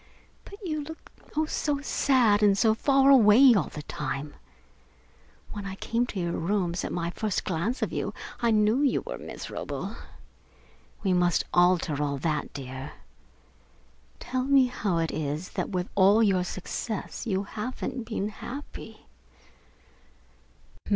[0.45, 4.33] But you look oh, so sad and so far away all the time!
[5.51, 8.11] When I came to your rooms, at my first glimpse of you
[8.41, 9.95] I knew that you were miserable.
[11.03, 12.93] We must alter all that, dear.
[14.19, 19.05] Tell me how it is that with all your success you haven't been happy?"